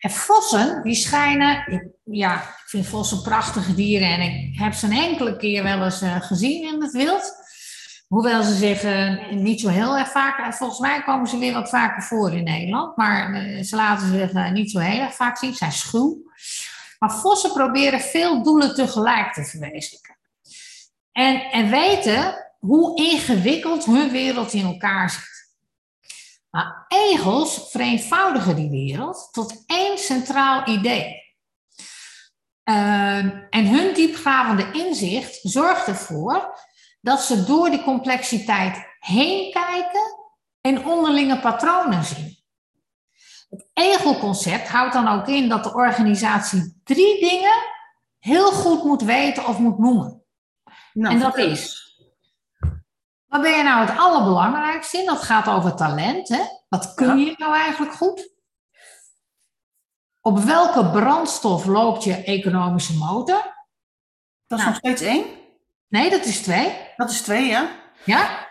[0.00, 4.92] En vossen, die schijnen, ja, ik vind vossen prachtige dieren en ik heb ze een
[4.92, 7.41] enkele keer wel eens uh, gezien in het wild.
[8.12, 11.68] Hoewel ze zich uh, niet zo heel erg vaak, volgens mij komen ze weer wat
[11.68, 15.54] vaker voor in Nederland, maar uh, ze laten zich niet zo heel erg vaak zien,
[15.54, 16.22] zijn schuw.
[16.98, 20.16] Maar vossen proberen veel doelen tegelijk te verwezenlijken.
[21.12, 25.50] En, en weten hoe ingewikkeld hun wereld in elkaar zit.
[26.50, 31.20] Maar egels vereenvoudigen die wereld tot één centraal idee.
[32.64, 33.16] Uh,
[33.50, 36.54] en hun diepgravende inzicht zorgt ervoor
[37.02, 40.02] dat ze door die complexiteit heen kijken
[40.60, 42.36] en onderlinge patronen zien.
[43.50, 47.54] Het egelconcept houdt dan ook in dat de organisatie drie dingen
[48.18, 50.22] heel goed moet weten of moet noemen.
[50.92, 51.82] Nou, en dat is
[53.32, 55.06] wat ben je nou het allerbelangrijkste in?
[55.06, 56.28] Dat gaat over talent.
[56.28, 56.42] Hè?
[56.68, 58.30] Wat kun je nou eigenlijk goed?
[60.20, 63.42] Op welke brandstof loopt je economische motor?
[64.46, 64.66] Dat is nou.
[64.66, 65.24] nog steeds één?
[65.92, 66.92] Nee, dat is twee.
[66.96, 67.70] Dat is twee, ja.
[68.04, 68.48] Ja.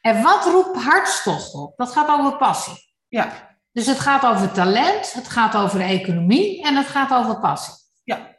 [0.00, 1.76] En wat roept hartstocht op?
[1.76, 2.94] Dat gaat over passie.
[3.08, 3.56] Ja.
[3.72, 7.74] Dus het gaat over talent, het gaat over economie en het gaat over passie.
[8.04, 8.38] Ja.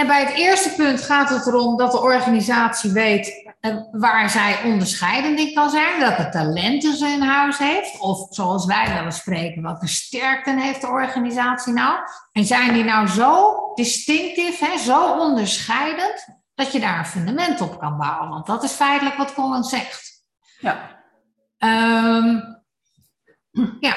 [0.00, 4.62] En bij het eerste punt gaat het erom dat de organisatie weet eh, waar zij
[4.64, 9.16] onderscheidend in kan zijn, welke talenten ze in huis heeft, of zoals wij wel eens
[9.16, 11.98] spreken, welke sterkten heeft de organisatie nou?
[12.32, 17.78] En zijn die nou zo distinctief, hè, zo onderscheidend, dat je daar een fundament op
[17.78, 18.28] kan bouwen?
[18.28, 20.22] Want dat is feitelijk wat Collins zegt.
[20.60, 20.98] Ja.
[21.58, 22.62] Um,
[23.80, 23.96] ja.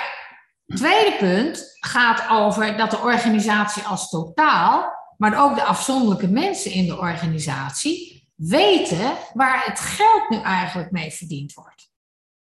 [0.66, 6.86] Tweede punt gaat over dat de organisatie als totaal maar ook de afzonderlijke mensen in
[6.86, 11.92] de organisatie weten waar het geld nu eigenlijk mee verdiend wordt.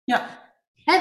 [0.03, 0.39] Ja.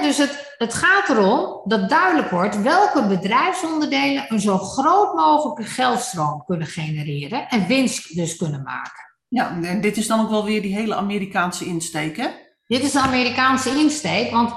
[0.02, 6.44] dus het, het gaat erom dat duidelijk wordt welke bedrijfsonderdelen een zo groot mogelijke geldstroom
[6.46, 9.08] kunnen genereren en winst dus kunnen maken.
[9.28, 12.28] Ja, en dit is dan ook wel weer die hele Amerikaanse insteek, hè?
[12.66, 14.52] Dit is de Amerikaanse insteek, want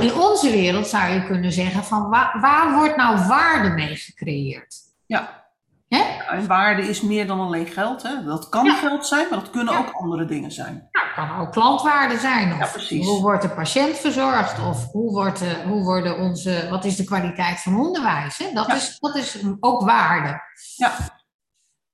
[0.00, 4.76] in onze wereld zou je kunnen zeggen van waar, waar wordt nou waarde mee gecreëerd?
[5.06, 5.47] Ja.
[5.88, 8.02] En waarde is meer dan alleen geld.
[8.02, 8.24] Hè?
[8.24, 10.88] Dat kan geld zijn, maar dat kunnen ook andere dingen zijn.
[10.90, 12.62] Ja, het kan ook klantwaarde zijn.
[12.62, 14.66] Of hoe wordt de patiënt verzorgd?
[14.66, 18.38] Of hoe, wordt de, hoe worden onze, wat is de kwaliteit van onderwijs?
[18.38, 18.52] Hè?
[18.52, 20.40] Dat, is, dat is ook waarde.
[20.76, 20.92] Ja.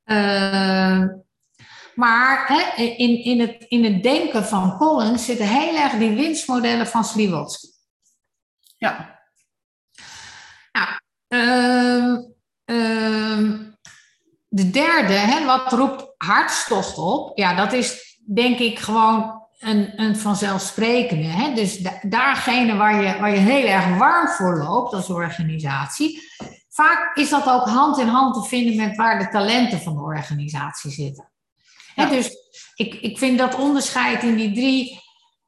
[0.05, 1.09] Uh,
[1.95, 6.87] maar hè, in, in, het, in het denken van Collins zitten heel erg die winstmodellen
[6.87, 7.67] van Sliwotsky.
[8.77, 9.21] Ja.
[10.73, 10.89] Nou,
[11.29, 12.19] uh,
[12.65, 13.74] uh,
[14.55, 17.39] de derde, hè, wat roept hartstocht op?
[17.39, 21.27] Ja, dat is denk ik gewoon een, een vanzelfsprekende.
[21.27, 21.55] Hè?
[21.55, 26.21] Dus da daargene waar je, waar je heel erg warm voor loopt als organisatie.
[26.69, 30.03] Vaak is dat ook hand in hand te vinden met waar de talenten van de
[30.03, 31.31] organisatie zitten.
[31.95, 32.31] Hè, dus
[32.75, 35.01] ik, ik vind dat onderscheid in die drie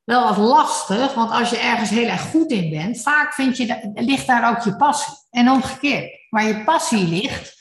[0.05, 3.91] wel wat lastig, want als je ergens heel erg goed in bent, vaak vind je,
[3.95, 5.15] ligt daar ook je passie.
[5.31, 7.56] En omgekeerd, waar je passie ligt,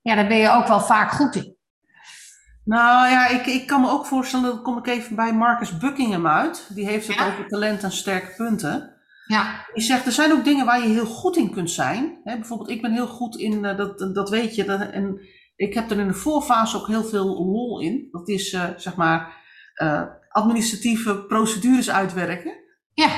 [0.00, 1.56] ja, daar ben je ook wel vaak goed in.
[2.64, 6.26] Nou ja, ik, ik kan me ook voorstellen, dat kom ik even bij Marcus Buckingham
[6.26, 6.66] uit.
[6.74, 8.96] Die heeft het over talent en sterke punten.
[9.26, 9.64] Ja.
[9.74, 12.20] Die zegt, er zijn ook dingen waar je heel goed in kunt zijn.
[12.24, 15.20] bijvoorbeeld, ik ben heel goed in, uh, dat, dat weet je, dat, en
[15.56, 18.08] ik heb er in de voorfase ook heel veel lol in.
[18.10, 19.36] Dat is, uh, zeg maar,
[19.82, 22.52] uh, administratieve procedures uitwerken.
[22.94, 23.10] Ja.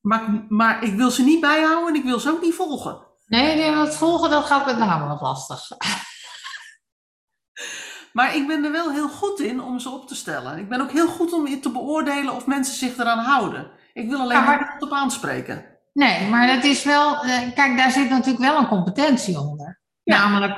[0.00, 3.06] Maar, maar ik wil ze niet bijhouden en ik wil ze ook niet volgen.
[3.32, 5.68] Nee, het volgen dat gaat met name wat lastig.
[8.12, 10.58] Maar ik ben er wel heel goed in om ze op te stellen.
[10.58, 13.70] Ik ben ook heel goed om te beoordelen of mensen zich eraan houden.
[13.92, 14.72] Ik wil alleen ja, maar...
[14.72, 15.64] niet op aanspreken.
[15.92, 17.24] Nee, maar dat is wel...
[17.24, 19.80] Eh, kijk, daar zit natuurlijk wel een competentie onder.
[20.04, 20.56] Namelijk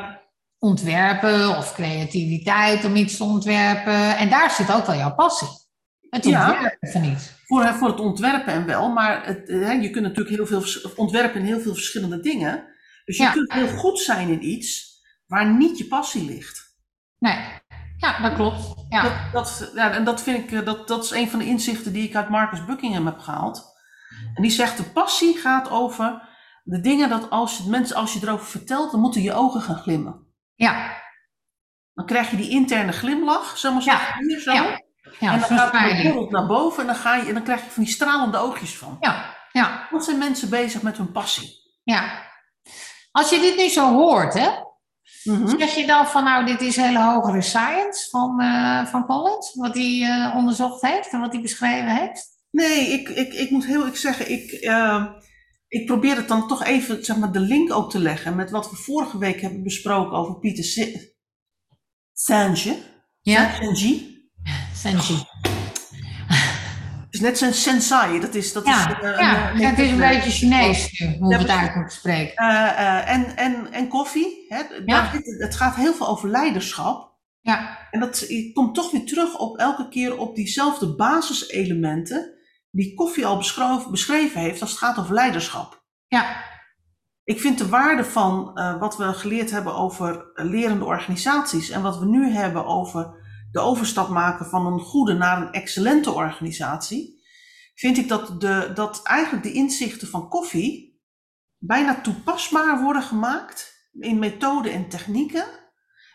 [0.58, 4.16] ontwerpen of creativiteit om iets te ontwerpen.
[4.16, 5.63] En daar zit ook wel jouw passie.
[6.14, 7.32] Het ontwerpen ja, van iets.
[7.46, 9.48] Voor, voor het ontwerpen en wel, maar het,
[9.82, 12.64] je kunt natuurlijk heel veel ontwerpen in heel veel verschillende dingen.
[13.04, 16.76] Dus je kunt heel goed zijn in iets waar niet je passie ligt.
[17.18, 17.38] Nee,
[17.96, 18.74] ja, dat klopt.
[18.88, 19.02] Ja.
[19.02, 21.92] Dat, dat, ja, en dat vind ik, eh, dat, dat is een van de inzichten
[21.92, 23.72] die ik uit Marcus Buckingham heb gehaald.
[24.34, 26.28] En die zegt, de passie gaat over
[26.62, 29.76] de dingen dat als je, mensen, als je erover vertelt, dan moeten je ogen gaan
[29.76, 30.26] glimmen.
[30.54, 31.02] Ja.
[31.94, 34.38] Dan krijg je die interne glimlach, zeg maar zo, ja.
[34.38, 34.52] zo.
[34.52, 34.82] Ja.
[35.20, 37.64] Ja, en dan gaat het bijvoorbeeld naar boven en dan, ga je, en dan krijg
[37.64, 38.96] je van die stralende oogjes van.
[39.00, 41.50] Ja, ja, Wat zijn mensen bezig met hun passie?
[41.84, 42.32] ja.
[43.10, 44.48] Als je dit nu zo hoort, hè,
[45.24, 45.58] Mhm.
[45.58, 49.74] zeg je dan van nou, dit is hele hogere science van, eh, van Collins, wat
[49.74, 52.28] hij eh, onderzocht heeft en wat hij beschreven heeft?
[52.50, 55.04] Nee, ik, ik, ik moet heel eerlijk zeggen, ik, eh,
[55.68, 58.70] ik probeer het dan toch even zeg maar, de link ook te leggen met wat
[58.70, 60.64] we vorige week hebben besproken over Pieter
[62.12, 62.76] Senge.
[63.20, 63.50] Ja.
[67.04, 68.20] Het is net zijn sensai.
[68.20, 71.28] Dat is, dat Ja, is, eh, ja, een- het is een beetje Chinees nu, hoe
[71.28, 72.34] we het uit moeten spreken.
[72.36, 74.44] Eh, eh, en, en, en koffie.
[74.48, 74.84] Hè?
[74.84, 77.12] Daar zit- het gaat heel veel over leiderschap.
[77.40, 82.32] Ja, En dat komt toch weer terug op elke keer op diezelfde basiselementen
[82.70, 85.84] die koffie al beschreven, beschreven heeft als het gaat over leiderschap.
[86.06, 86.36] ja,
[87.24, 91.82] Ik vind de waarde van eh, wat we geleerd hebben over eh, lerende organisaties en
[91.82, 93.22] wat we nu hebben over
[93.54, 97.22] de overstap maken van een goede naar een excellente organisatie,
[97.74, 101.00] vind ik dat, de, dat eigenlijk de inzichten van koffie
[101.58, 105.44] bijna toepasbaar worden gemaakt in methoden en technieken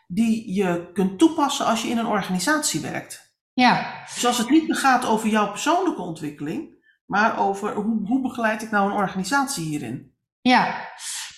[0.08, 3.38] die je kunt toepassen als je in een organisatie werkt.
[3.54, 8.22] ja, Dus als het niet meer gaat over jouw persoonlijke ontwikkeling, maar over hoe, hoe
[8.22, 10.16] begeleid ik nou een organisatie hierin?
[10.42, 10.88] ja.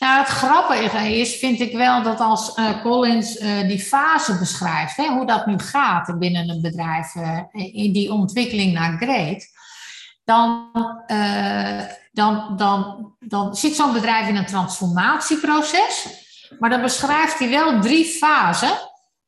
[0.02, 4.96] Nou, het grappige is, vind ik wel, dat als eh, Collins eh, die fase beschrijft,
[4.96, 7.40] hè, hoe dat nu gaat binnen een bedrijf, eh,
[7.74, 9.46] in die ontwikkeling naar great,
[10.24, 10.70] dan,
[12.12, 16.08] dan, dan, dan zit zo'n bedrijf in een transformatieproces.
[16.60, 18.72] Maar dan beschrijft hij wel drie fasen,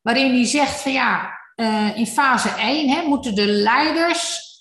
[0.02, 1.30] waarin hij zegt van ja,
[1.94, 4.58] in fase 1 hè, moeten de leiders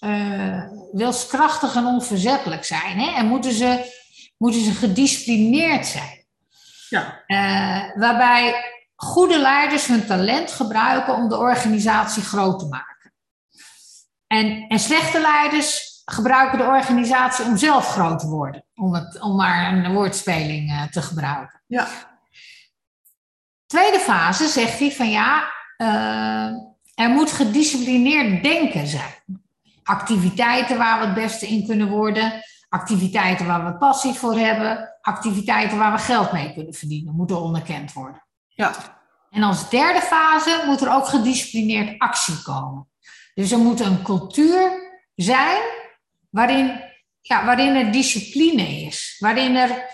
[0.91, 2.99] wilskrachtig en onverzettelijk zijn.
[2.99, 4.01] Hè, en moeten ze,
[4.43, 6.25] moeten ze gedisciplineerd zijn.
[6.89, 8.63] Ja, Eh, waarbij
[8.95, 13.13] goede leiders hun talent gebruiken om de organisatie groot te maken.
[14.27, 18.65] En, en slechte leiders gebruiken de organisatie om zelf groot te worden.
[18.75, 21.61] Om, het, om maar een woordspeling eh, te gebruiken.
[21.67, 21.87] ja,
[23.65, 25.43] Tweede fase zegt hij van ja,
[25.77, 26.49] eh,
[26.95, 29.13] er moet gedisciplineerd denken zijn.
[29.83, 35.77] Activiteiten waar we het beste in kunnen worden, activiteiten waar we passie voor hebben, activiteiten
[35.77, 38.25] waar we geld mee kunnen verdienen, moeten onderkend worden.
[38.47, 38.71] ja.
[39.29, 42.87] En als derde fase moet er ook gedisciplineerd actie komen.
[43.33, 44.71] Dus er moet een cultuur
[45.15, 45.61] zijn
[46.29, 46.81] waarin,
[47.21, 49.85] ja, waarin er discipline is, waarin er,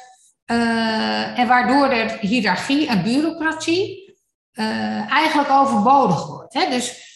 [0.45, 4.17] eh, en waardoor er hiërarchie en bureaucratie
[4.51, 6.53] eh, eigenlijk overbodig wordt.
[6.53, 6.69] Hè?
[6.69, 7.09] Dus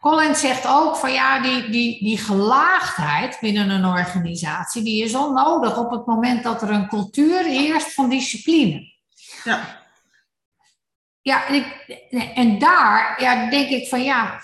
[0.00, 5.78] Collins zegt ook van ja, die, die, die gelaagdheid binnen een organisatie, die is onnodig
[5.78, 8.92] op het moment dat er een cultuur heerst van discipline.
[9.44, 9.84] ja.
[11.22, 11.66] Ja, en, ik,
[12.34, 14.40] en daar ja, denk ik van ja,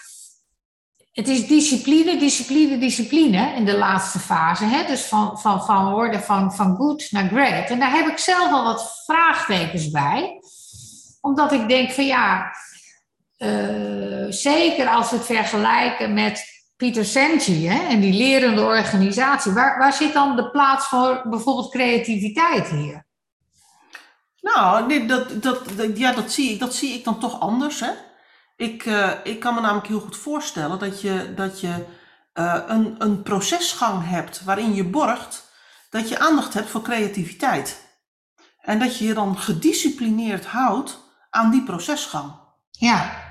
[1.12, 4.64] het is discipline, discipline, discipline in de laatste fase.
[4.64, 4.86] Hè?
[4.86, 7.70] Dus van, van, van worden van, van good naar great.
[7.70, 10.40] En daar heb ik zelf al wat vraagtekens bij.
[11.20, 12.52] Omdat ik denk van ja,
[13.42, 16.44] eh, zeker als we het vergelijken met
[16.76, 19.52] Pieter Senji hè, en die lerende organisatie.
[19.52, 23.06] Waar, waar zit dan de plaats voor bijvoorbeeld creativiteit hier?
[24.40, 27.80] Nou, nee, dat, dat, dat- ja, dat, zie ik, dat zie ik dan toch anders.
[27.80, 27.90] Hè?
[28.56, 31.84] Ik, eh, ik kan me namelijk heel goed voorstellen dat je, dat je
[32.32, 35.50] eh, een, een procesgang hebt waarin je borgt
[35.90, 37.90] dat je aandacht hebt voor creativiteit.
[38.60, 40.98] En dat je je dan gedisciplineerd houdt
[41.30, 42.32] aan die procesgang.
[42.70, 43.30] Ja,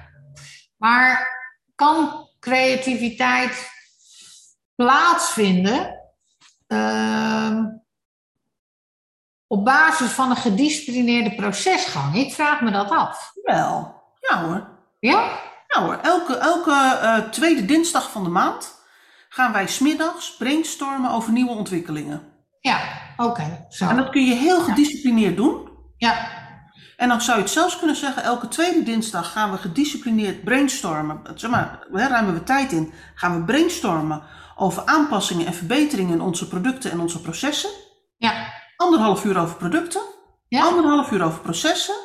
[0.82, 1.30] maar
[1.76, 3.72] kan creativiteit
[4.76, 6.00] plaatsvinden
[6.68, 7.66] ehm,
[9.48, 12.16] op basis van een gedisciplineerde procesgang?
[12.16, 13.32] Ik vraag me dat af.
[13.44, 14.70] Wel, ja hoor.
[15.00, 15.40] Ja?
[15.68, 18.84] Ja hoor, elke, elke eh, tweede dinsdag van de maand
[19.30, 22.22] gaan wij smiddags brainstormen over nieuwe ontwikkelingen.
[22.60, 22.80] Ja,
[23.18, 23.68] oké.
[23.80, 25.70] En dat kun je heel gedisciplineerd doen.
[25.98, 26.41] Ja,
[27.02, 31.22] En dan zou je het zelfs kunnen zeggen, elke tweede dinsdag gaan we gedisciplineerd brainstormen.
[31.36, 32.94] Zeg maar, hè, ruimen we tijd in.
[33.16, 34.24] Gaan we brainstormen
[34.56, 37.70] over aanpassingen en verbeteringen in onze producten en onze processen.
[38.18, 40.02] ja, Anderhalf uur over producten.
[40.48, 41.96] ja, Anderhalf uur over processen.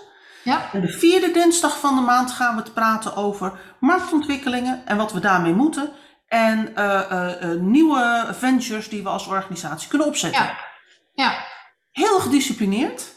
[0.44, 4.96] ja, En de vierde dinsdag van de maand gaan we het praten over marktontwikkelingen en
[4.96, 5.92] wat we daarmee moeten.
[6.28, 10.42] En eh, eh, eh, nieuwe ventures die we als organisatie kunnen opzetten.
[10.42, 10.56] ja,
[11.14, 11.44] ja,
[11.90, 13.14] Heel gedisciplineerd.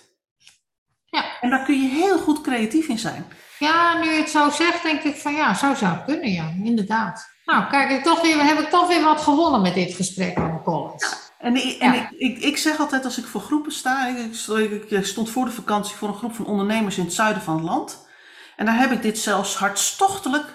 [1.09, 1.23] Ja.
[1.41, 3.25] En daar kun je heel goed creatief in zijn.
[3.59, 3.97] ja.
[3.97, 7.29] Nu je het zo zegt, denk ik van ja, zo zou het kunnen, ja, inderdaad.
[7.45, 10.61] Nou, kijk, ik toch weer, heb ik toch weer wat gewonnen met dit gesprek over
[10.63, 11.17] Collins.
[11.39, 12.09] En, ik, en Ja.
[12.09, 15.95] ik, ik, ik zeg altijd als ik voor groepen sta, ik, stond voor de vakantie
[15.95, 18.07] voor een groep van ondernemers in het zuiden van het land.
[18.55, 20.45] En daar heb ik dit zelfs hartstochtelijk,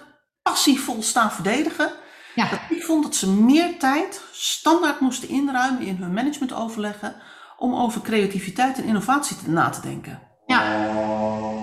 [0.42, 1.92] passievol staan verdedigen.
[2.34, 2.48] Ja.
[2.48, 7.14] Dat ik vond dat ze meer tijd standaard moesten inruimen in hun managementoverleggen
[7.56, 10.23] om over creativiteit en innovatie na te denken.
[10.46, 10.92] Ja.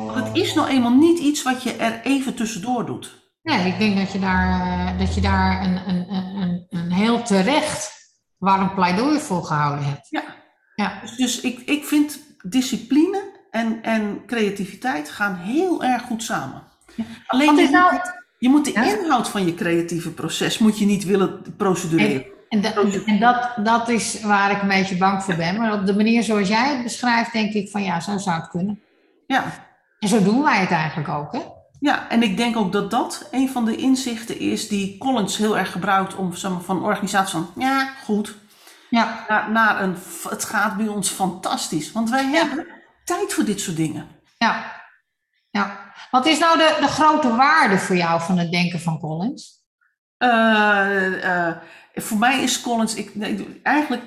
[0.06, 3.20] Want het is nou eenmaal niet iets wat je er even tussendoor doet.
[3.44, 7.22] Nee, ik denk dat je daar, eh, dat je daar een, een, een, een heel
[7.24, 7.91] terecht
[8.38, 10.08] warm pleidooi voor gehouden hebt.
[10.10, 10.24] Ja.
[10.76, 11.00] Ja.
[11.02, 16.63] Dus, dus ik, ik vind discipline en, en creativiteit gaan heel erg goed samen.
[17.28, 18.84] Alleen je, nou- moet, je moet de Ja?
[18.84, 22.26] inhoud van je creatieve proces moet je niet willen procedureren.
[22.52, 22.64] En,
[23.06, 25.58] en dat, dat is waar ik een beetje bang voor ben.
[25.58, 28.50] Maar op de manier zoals jij het beschrijft, denk ik van ja, zo zou het
[28.50, 28.82] kunnen.
[29.28, 29.44] Ja.
[30.00, 31.40] En zo doen wij het eigenlijk ook, hè?
[31.80, 35.58] ja, en ik denk ook dat dat een van de inzichten is die Collins heel
[35.58, 38.36] erg gebruikt om van organisatie van ja, goed,
[38.90, 39.26] Ja.
[39.28, 39.96] naar, naar een
[40.30, 41.92] het gaat bij ons fantastisch.
[41.92, 42.68] Want wij hebben
[43.04, 44.08] tijd voor dit soort dingen.
[44.38, 44.82] Ja.
[45.50, 45.94] ja.
[46.12, 49.62] Wat is nou de, de grote waarde voor jou van het denken van Collins?
[50.18, 51.56] Eh, eh,
[51.93, 54.04] voor mij is Collins ik, nee, eigenlijk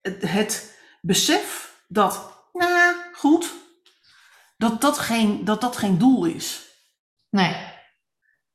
[0.00, 3.52] het, het besef dat, nou goed,
[4.56, 6.62] dat dat, geen, dat dat geen doel is.
[7.30, 7.72] Nee.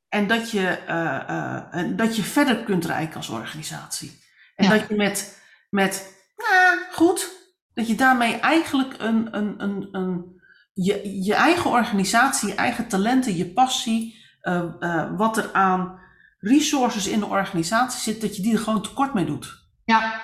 [0.08, 4.18] En dat je, eh, eh, dat je verder kunt reiken als organisatie.
[4.56, 4.70] En Ja.
[4.70, 7.30] dat je met, met nou goed,
[7.74, 10.40] dat je daarmee eigenlijk een, een, een, een,
[10.72, 15.99] je, je eigen organisatie, je eigen talenten, je passie, eh, wat er aan
[16.40, 19.68] resources in de organisatie zit, dat je die er gewoon tekort mee doet.
[19.84, 20.22] Ja.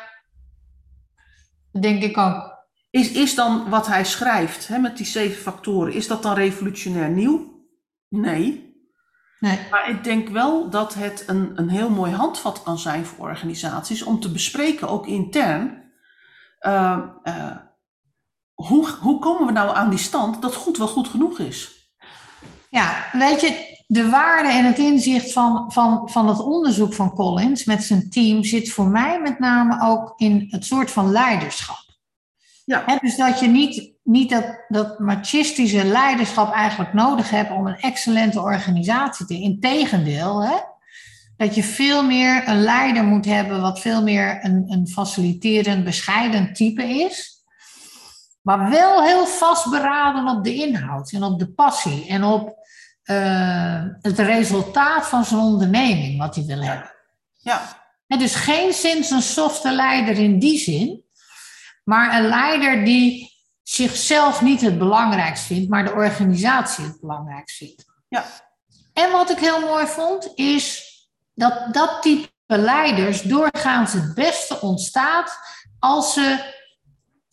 [1.72, 2.54] Dat denk ik ook.
[2.90, 7.10] Is, is dan wat hij schrijft hè, met die zeven factoren, is dat dan revolutionair
[7.10, 7.64] nieuw?
[8.08, 8.74] Nee.
[9.38, 9.58] Nee.
[9.70, 14.02] Maar ik denk wel dat het een, een heel mooi handvat kan zijn voor organisaties
[14.02, 15.84] om te bespreken, ook intern.
[16.58, 17.56] eh, eh,
[18.54, 21.74] hoe, hoe komen we nou aan die stand dat goed wel goed genoeg is?
[22.70, 27.64] Ja, weet je, de waarde en het inzicht van, van, van het onderzoek van Collins
[27.64, 31.84] met zijn team zit voor mij met name ook in het soort van leiderschap.
[32.64, 32.98] Ja.
[33.00, 38.40] Dus dat je niet, niet dat, dat machistische leiderschap eigenlijk nodig hebt om een excellente
[38.40, 39.34] organisatie te.
[39.34, 40.56] Integendeel, hè,
[41.36, 46.52] dat je veel meer een leider moet hebben wat veel meer een, een faciliterend, bescheiden
[46.52, 47.34] type is.
[48.42, 52.65] Maar wel heel vastberaden op de inhoud en op de passie en op
[53.06, 56.94] eh, het resultaat van zijn onderneming wat hij wil hebben.
[57.36, 61.04] Ja, En dus geen sinds een softe leider in die zin,
[61.84, 67.84] maar een leider die zichzelf niet het belangrijkst vindt, maar de organisatie het belangrijkst vindt.
[68.08, 68.24] ja,
[68.92, 70.84] En wat ik heel mooi vond, is
[71.34, 75.38] dat dat type leiders doorgaans het beste ontstaat
[75.78, 76.54] als ze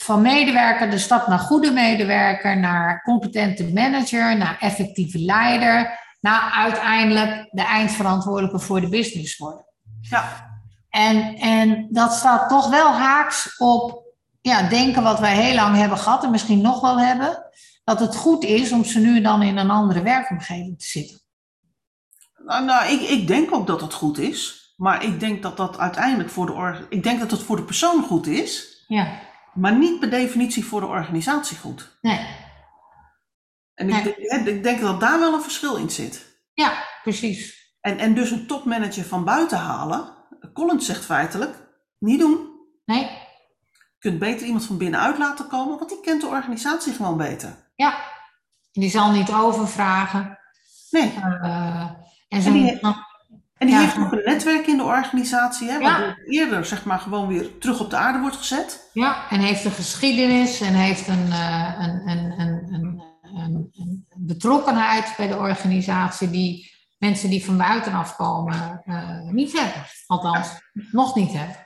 [0.04, 7.48] van medewerker de stap naar goede medewerker, naar competente manager, naar effectieve leider, naar uiteindelijk
[7.52, 9.66] de eindverantwoordelijke voor de business worden.
[10.02, 10.50] ja,
[10.90, 14.04] En, en dat staat toch wel haaks op
[14.42, 17.52] ja, denken wat wij heel lang hebben gehad en misschien nog wel hebben.
[17.84, 21.22] Dat het goed is om ze nu dan in een andere werkomgeving te zitten.
[22.46, 24.62] Nou, nou ik, ik denk ook dat het goed is.
[24.78, 28.04] Maar ik denk dat dat uiteindelijk voor de, ik denk dat het voor de persoon
[28.04, 28.84] goed is.
[28.88, 29.20] Ja,
[29.54, 31.98] Maar niet per definitie voor de organisatie goed.
[32.02, 32.42] nee.
[33.74, 36.42] En ik, denk- ik denk dat daar wel een verschil in zit.
[36.54, 37.72] Ja, precies.
[37.82, 40.14] En, en dus een topmanager van buiten halen.
[40.54, 41.56] Collins zegt feitelijk,
[42.00, 42.50] niet doen.
[42.86, 47.18] Nee, Je kunt beter iemand van binnenuit laten komen, want die kent de organisatie gewoon
[47.18, 47.72] beter.
[47.76, 48.12] ja.
[48.72, 50.40] En die zal niet overvragen.
[50.90, 51.14] Nee.
[51.16, 51.80] Eh,
[52.28, 52.94] en En die- zo,
[53.58, 53.82] En die Ja.
[53.82, 55.82] heeft ook een netwerk in de organisatie, hè, Ja.
[55.82, 58.90] waardoor eerder zeg maar, gewoon weer terug op de aarde wordt gezet.
[58.94, 65.28] ja, en heeft een geschiedenis en heeft een, eh, een, een, een, een, betrokkenheid bij
[65.28, 69.84] de organisatie die mensen die van buitenaf komen eh, niet hebben.
[70.08, 70.48] Althans,
[70.92, 71.62] nog niet hebben.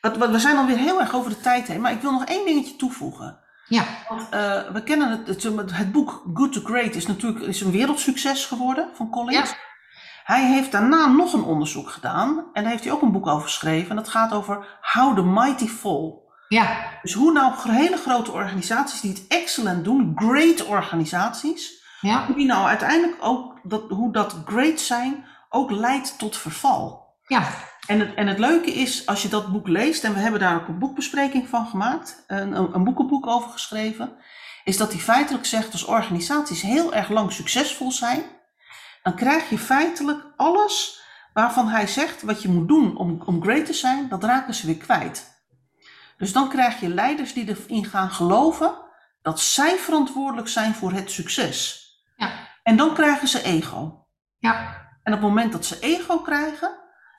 [0.00, 2.24] Wat, wat, we zijn alweer heel erg over de tijd heen, maar ik wil nog
[2.24, 3.38] één dingetje toevoegen.
[3.68, 7.60] Ja, Want eh, we kennen het, het, het boek Good to Great is natuurlijk is
[7.60, 9.54] een wereldsucces geworden van Collins.
[10.24, 13.42] Hij heeft daarna nog een onderzoek gedaan en daar heeft hij ook een boek over
[13.42, 13.90] geschreven.
[13.90, 16.12] En dat gaat over How the Mighty Fall.
[16.48, 22.34] ja, Dus hoe nou hele grote organisaties die het excellent doen, great organisaties, ja, hoe
[22.34, 27.12] die nou uiteindelijk ook, dat, hoe dat great zijn ook leidt tot verval.
[27.26, 27.42] ja,
[27.86, 30.56] En het, en het leuke is, als je dat boek leest, en we hebben daar
[30.56, 34.12] ook een boekbespreking van gemaakt, een, een, een boekenboek over geschreven,
[34.64, 38.22] is dat hij feitelijk zegt, als organisaties heel erg lang succesvol zijn,
[39.04, 41.02] dan krijg je feitelijk alles
[41.32, 44.66] waarvan hij zegt, wat je moet doen om, om great te zijn, dat raken ze
[44.66, 45.42] weer kwijt.
[46.16, 48.74] Dus dan krijg je leiders die erin gaan geloven
[49.22, 51.88] dat zij verantwoordelijk zijn voor het succes.
[52.16, 52.30] ja,
[52.62, 54.06] En dan krijgen ze ego.
[54.38, 56.70] ja, En op het moment dat ze ego krijgen,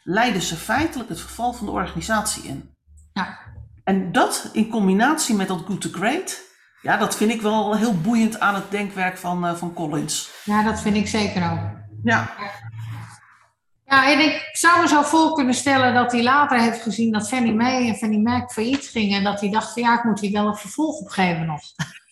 [0.03, 2.75] leidden ze feitelijk het verval van de organisatie in.
[3.13, 3.37] Ja.
[3.83, 6.41] En dat in combinatie met dat good to great,
[6.85, 10.29] ja, dat vind ik wel heel boeiend aan het denkwerk van, uh, van Collins.
[10.43, 11.59] Ja, dat vind ik zeker ook.
[12.03, 12.29] Ja.
[13.85, 17.27] Ja, en ik zou me zo voor kunnen stellen dat hij later heeft gezien dat
[17.27, 19.17] Fannie Mae en Fannie Mac failliet gingen.
[19.17, 21.61] En dat hij dacht van ja, ik moet hier wel een vervolg op geven nog.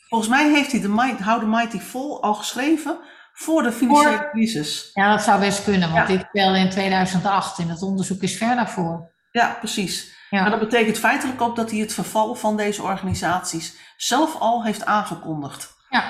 [0.10, 2.98] Volgens mij heeft hij de Might, How the Mighty Fall al geschreven
[3.34, 4.30] voor de financiële voor...
[4.30, 4.90] crisis.
[4.94, 6.16] Ja, dat zou best kunnen, want ja.
[6.16, 9.12] dit speelde in 2008 en het onderzoek is ver daarvoor.
[9.32, 10.14] Ja, precies.
[10.34, 10.42] Ja.
[10.42, 14.86] Maar dat betekent feitelijk ook dat hij het verval van deze organisaties zelf al heeft
[14.86, 15.76] aangekondigd.
[15.90, 16.04] Ja,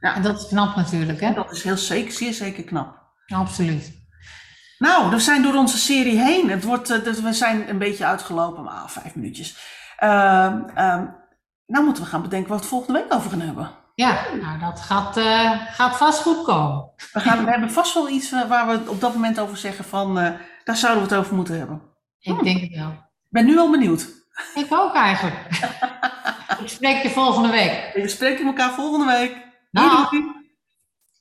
[0.00, 0.14] ja.
[0.14, 1.20] en dat is knap natuurlijk.
[1.20, 1.26] Hè?
[1.26, 3.02] En dat is heel zeker, zeer zeker knap.
[3.26, 3.92] Absoluut.
[4.78, 6.50] Nou, we zijn door onze serie heen.
[6.50, 9.56] Het wordt, we zijn een beetje uitgelopen, maar ah, vijf minuutjes.
[10.02, 10.08] Uh,
[10.76, 11.02] uh,
[11.66, 13.70] nou moeten we gaan bedenken wat we volgende week over gaan hebben.
[13.94, 16.90] Ja, nou dat gaat, uh, gaat vast goed komen.
[17.12, 20.14] We, gaan, we hebben vast wel iets waar we op dat moment over zeggen van,
[20.64, 21.82] daar zouden we het over moeten hebben.
[22.20, 23.03] Ik denk het wel.
[23.34, 24.08] Ik ben nu al benieuwd.
[24.54, 25.36] Ik ook eigenlijk.
[26.62, 27.90] Ik spreek je volgende week.
[27.94, 29.36] We spreken elkaar volgende week.
[29.70, 30.43] Doei.